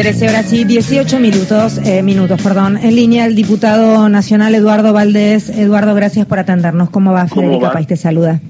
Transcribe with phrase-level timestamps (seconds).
[0.00, 2.78] 13 horas y 18 minutos, eh, minutos, perdón.
[2.78, 5.50] En línea el diputado nacional Eduardo Valdés.
[5.50, 6.88] Eduardo, gracias por atendernos.
[6.88, 7.28] ¿Cómo va?
[7.28, 8.40] Federica País te saluda.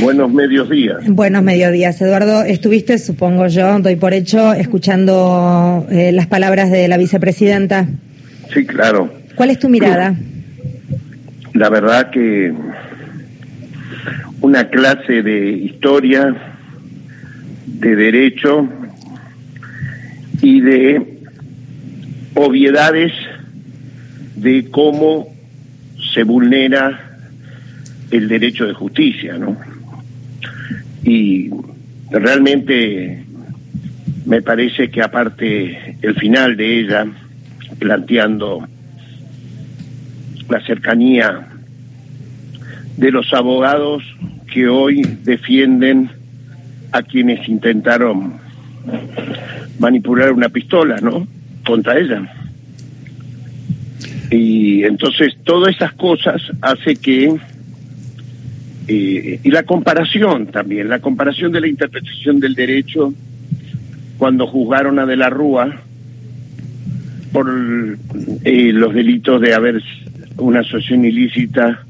[0.00, 1.06] Buenos mediodías.
[1.06, 2.02] Buenos mediodías.
[2.02, 7.86] Eduardo, estuviste, supongo yo, doy por hecho, escuchando eh, las palabras de la vicepresidenta.
[8.52, 9.12] Sí, claro.
[9.36, 10.16] ¿Cuál es tu mirada?
[11.54, 12.52] La verdad que
[14.40, 16.34] una clase de historia,
[17.64, 18.68] de derecho,
[20.42, 21.20] y de
[22.34, 23.12] obviedades
[24.36, 25.28] de cómo
[26.14, 27.18] se vulnera
[28.10, 29.56] el derecho de justicia, ¿no?
[31.02, 31.50] Y
[32.10, 33.24] realmente
[34.24, 37.06] me parece que aparte el final de ella,
[37.78, 38.66] planteando
[40.48, 41.48] la cercanía
[42.96, 44.02] de los abogados
[44.52, 46.10] que hoy defienden
[46.92, 48.34] a quienes intentaron
[49.78, 51.26] manipular una pistola, ¿no?
[51.66, 52.22] Contra ella.
[54.30, 57.34] Y entonces todas esas cosas hace que
[58.90, 63.12] eh, y la comparación también, la comparación de la interpretación del derecho
[64.16, 65.82] cuando juzgaron a De la Rúa
[67.32, 67.48] por
[68.44, 69.82] eh, los delitos de haber
[70.38, 71.84] una asociación ilícita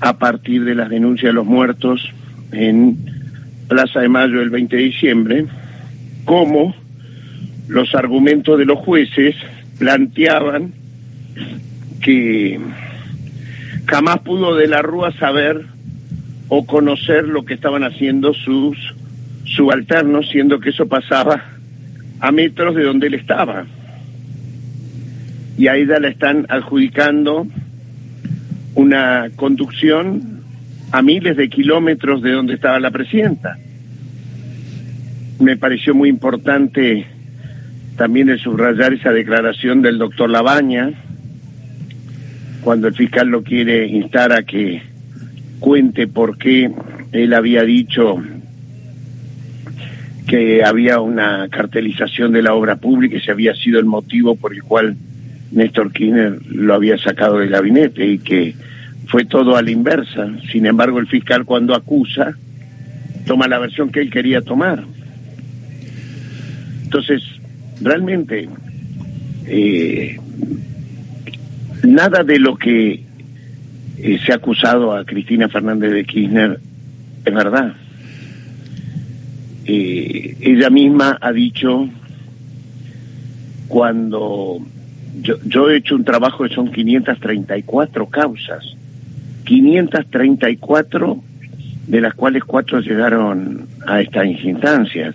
[0.00, 2.12] a partir de las denuncias de los muertos
[2.52, 2.96] en
[3.66, 5.46] Plaza de Mayo el 20 de diciembre,
[6.24, 6.74] como
[7.68, 9.36] los argumentos de los jueces
[9.78, 10.72] planteaban
[12.00, 12.58] que
[13.86, 15.66] jamás pudo de la Rúa saber
[16.48, 18.76] o conocer lo que estaban haciendo sus
[19.44, 21.44] subalternos, siendo que eso pasaba
[22.20, 23.66] a metros de donde él estaba.
[25.56, 27.46] Y a ella la están adjudicando
[28.74, 30.42] una conducción
[30.90, 33.58] a miles de kilómetros de donde estaba la presidenta.
[35.40, 37.06] Me pareció muy importante
[37.98, 40.92] también el subrayar esa declaración del doctor Labaña,
[42.62, 44.80] cuando el fiscal lo quiere instar a que
[45.58, 46.70] cuente por qué
[47.10, 48.22] él había dicho
[50.28, 54.54] que había una cartelización de la obra pública y ese había sido el motivo por
[54.54, 54.94] el cual
[55.50, 58.54] Néstor Kirchner lo había sacado del gabinete y que
[59.08, 60.28] fue todo a la inversa.
[60.52, 62.32] Sin embargo, el fiscal cuando acusa
[63.26, 64.84] toma la versión que él quería tomar.
[66.84, 67.22] Entonces,
[67.80, 68.48] realmente
[69.46, 70.18] eh,
[71.84, 73.04] nada de lo que
[73.98, 76.60] eh, se ha acusado a Cristina Fernández de Kirchner
[77.24, 77.74] es verdad.
[79.64, 81.88] Eh, ella misma ha dicho
[83.68, 84.58] cuando
[85.20, 88.76] yo, yo he hecho un trabajo que son 534 causas,
[89.44, 91.22] 534
[91.86, 95.14] de las cuales cuatro llegaron a estas instancias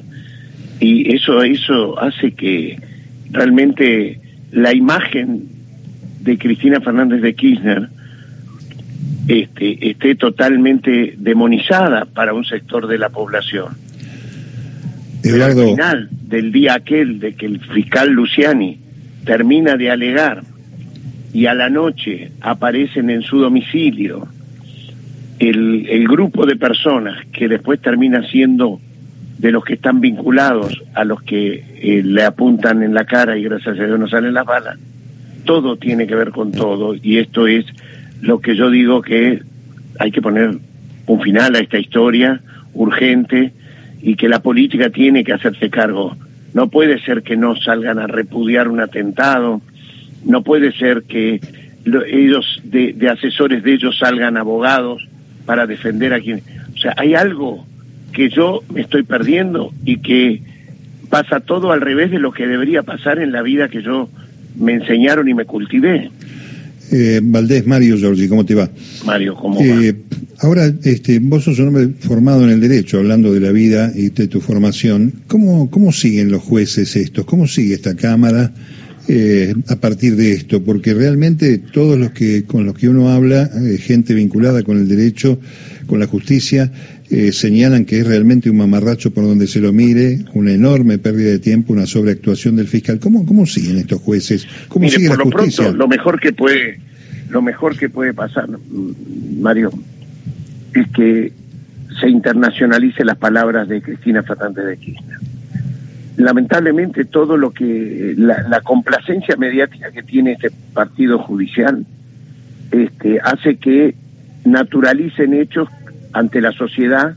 [0.83, 2.77] y eso eso hace que
[3.31, 4.19] realmente
[4.51, 5.43] la imagen
[6.19, 7.87] de Cristina Fernández de Kirchner
[9.29, 13.77] este, esté totalmente demonizada para un sector de la población.
[15.21, 18.77] Pero al final del día aquel de que el fiscal Luciani
[19.23, 20.43] termina de alegar
[21.31, 24.27] y a la noche aparecen en su domicilio
[25.39, 28.81] el, el grupo de personas que después termina siendo
[29.37, 33.43] de los que están vinculados a los que eh, le apuntan en la cara y
[33.43, 34.77] gracias a Dios no salen las balas,
[35.45, 37.65] todo tiene que ver con todo y esto es
[38.21, 39.41] lo que yo digo que
[39.99, 40.57] hay que poner
[41.05, 42.41] un final a esta historia
[42.73, 43.51] urgente
[44.01, 46.15] y que la política tiene que hacerse cargo.
[46.53, 49.61] No puede ser que no salgan a repudiar un atentado,
[50.25, 51.41] no puede ser que
[51.85, 55.05] ellos, de, de asesores de ellos, salgan abogados
[55.45, 56.41] para defender a quien...
[56.73, 57.65] O sea, hay algo
[58.13, 60.41] que yo me estoy perdiendo y que
[61.09, 64.09] pasa todo al revés de lo que debería pasar en la vida que yo
[64.55, 66.09] me enseñaron y me cultivé.
[66.91, 68.69] Eh, Valdés, Mario Giorgi, ¿cómo te va?
[69.05, 70.13] Mario, ¿cómo eh, va?
[70.43, 74.09] Ahora, este, vos sos un hombre formado en el derecho, hablando de la vida y
[74.09, 75.13] de tu formación.
[75.27, 77.25] ¿Cómo, cómo siguen los jueces estos?
[77.25, 78.51] ¿Cómo sigue esta Cámara
[79.07, 80.61] eh, a partir de esto?
[80.63, 84.87] Porque realmente todos los que con los que uno habla, eh, gente vinculada con el
[84.87, 85.39] derecho,
[85.87, 86.71] con la justicia,
[87.13, 91.29] eh, señalan que es realmente un mamarracho por donde se lo mire, una enorme pérdida
[91.29, 92.99] de tiempo, una sobreactuación del fiscal.
[92.99, 94.47] ¿Cómo, cómo siguen estos jueces?
[94.67, 95.71] ¿Cómo sigue la justicia?
[95.71, 96.79] lo mejor que puede,
[97.29, 98.49] lo mejor que puede pasar,
[99.39, 99.71] Mario,
[100.73, 101.31] es que
[102.01, 105.17] se internacionalice las palabras de Cristina Fernández de Kirchner.
[106.17, 111.85] Lamentablemente todo lo que la, la complacencia mediática que tiene este partido judicial
[112.71, 113.93] este, hace que
[114.45, 115.69] naturalicen hechos
[116.13, 117.15] ante la sociedad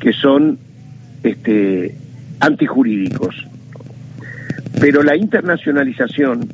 [0.00, 0.58] que son
[1.22, 1.96] este,
[2.40, 3.46] antijurídicos.
[4.80, 6.48] Pero la internacionalización,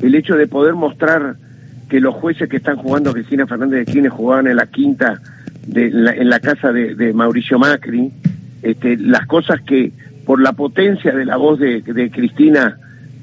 [0.00, 1.36] el hecho de poder mostrar
[1.88, 5.20] que los jueces que están jugando Cristina Fernández de Kirchner jugaban en la quinta,
[5.66, 8.10] de, en la casa de, Mauricio Macri,
[8.62, 9.92] este, las cosas que
[10.24, 12.78] por la potencia de la voz de, de Cristina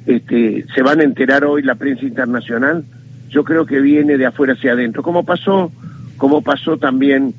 [0.06, 2.84] este, se van a enterar hoy la prensa internacional,
[3.30, 5.72] yo creo que viene de afuera hacia adentro, como pasó,
[6.18, 7.34] como pasó también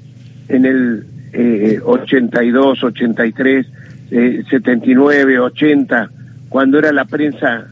[0.48, 3.66] en el eh, 82, 83,
[4.10, 6.10] eh, 79, 80,
[6.48, 7.66] cuando era la prensa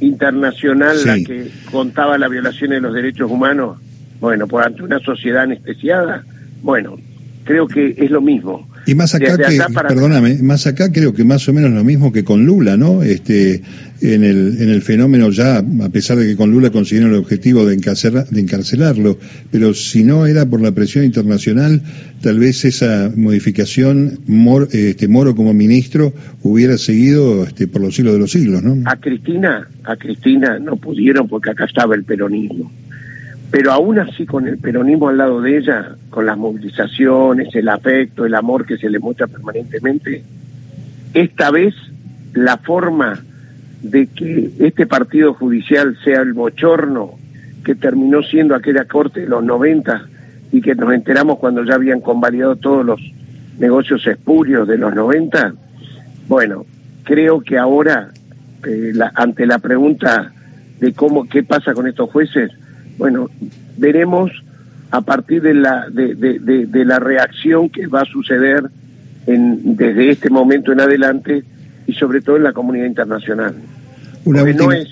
[0.00, 3.78] internacional la que contaba la violación de los derechos humanos,
[4.20, 6.24] bueno, por ante una sociedad anestesiada,
[6.62, 6.96] bueno,
[7.44, 8.67] creo que es lo mismo.
[8.88, 12.24] Y más acá, que, perdóname, más acá creo que más o menos lo mismo que
[12.24, 13.02] con Lula, ¿no?
[13.02, 13.60] Este,
[14.00, 17.66] en el, en el fenómeno ya, a pesar de que con Lula consiguieron el objetivo
[17.66, 19.18] de, de encarcelarlo,
[19.50, 21.82] pero si no era por la presión internacional,
[22.22, 24.20] tal vez esa modificación,
[24.72, 28.90] este, Moro como ministro, hubiera seguido este, por los siglos de los siglos, ¿no?
[28.90, 32.72] A Cristina, a Cristina no pudieron porque acá estaba el peronismo
[33.50, 38.26] pero aún así con el peronismo al lado de ella, con las movilizaciones, el afecto,
[38.26, 40.22] el amor que se le muestra permanentemente,
[41.14, 41.74] esta vez
[42.34, 43.18] la forma
[43.82, 47.12] de que este partido judicial sea el bochorno
[47.64, 50.06] que terminó siendo aquella corte de los 90
[50.52, 53.00] y que nos enteramos cuando ya habían convalidado todos los
[53.58, 55.54] negocios espurios de los 90,
[56.28, 56.66] bueno,
[57.04, 58.10] creo que ahora,
[58.66, 60.32] eh, ante la pregunta
[60.80, 62.50] de cómo qué pasa con estos jueces,
[62.98, 63.30] bueno,
[63.76, 64.30] veremos
[64.90, 68.64] a partir de la, de, de, la reacción que va a suceder
[69.26, 71.44] en, desde este momento en adelante
[71.86, 73.54] y sobre todo en la comunidad internacional.
[74.24, 74.88] no es,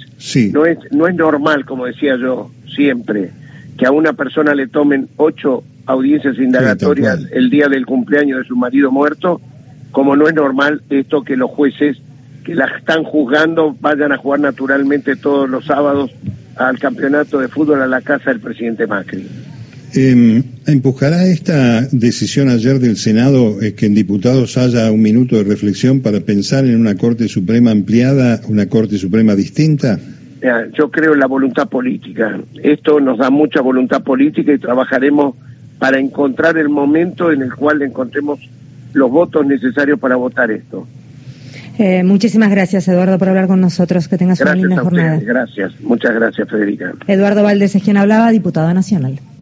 [0.53, 3.31] no es, no es normal, como decía yo siempre,
[3.77, 8.57] que a una persona le tomen ocho audiencias indagatorias el día del cumpleaños de su
[8.57, 9.41] marido muerto,
[9.93, 11.97] como no es normal esto que los jueces
[12.45, 16.13] que la están juzgando vayan a jugar naturalmente todos los sábados
[16.57, 19.27] al campeonato de fútbol a la casa del presidente Macri.
[19.95, 25.45] Eh, ¿Empujará esta decisión ayer del Senado eh, que en diputados haya un minuto de
[25.45, 29.99] reflexión para pensar en una Corte Suprema ampliada, una Corte Suprema distinta?
[30.75, 32.39] yo creo en la voluntad política.
[32.63, 35.35] Esto nos da mucha voluntad política y trabajaremos
[35.79, 38.39] para encontrar el momento en el cual encontremos
[38.93, 40.87] los votos necesarios para votar esto.
[41.79, 44.09] Eh, muchísimas gracias, Eduardo, por hablar con nosotros.
[44.09, 45.19] Que tengas una linda jornada.
[45.21, 46.93] Gracias, muchas gracias, Federica.
[47.07, 49.19] Eduardo Valdés es quien hablaba, diputado nacional.